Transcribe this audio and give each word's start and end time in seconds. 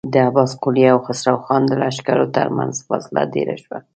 د 0.13 0.13
عباس 0.27 0.51
قلي 0.63 0.85
او 0.93 0.99
خسرو 1.05 1.37
خان 1.45 1.61
د 1.67 1.71
لښکرو 1.81 2.25
تر 2.35 2.47
مينځ 2.57 2.75
فاصله 2.87 3.21
ډېره 3.33 3.55
شوه. 3.63 3.77